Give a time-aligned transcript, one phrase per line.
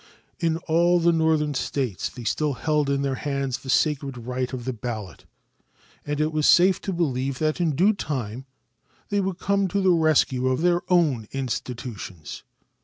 [0.39, 4.65] In all the Northern States they still held in their hands the sacred right of
[4.65, 5.25] the ballot,
[6.07, 8.45] and it was safe to believe that in due time
[9.09, 12.41] they would come to the rescue of their own institutions.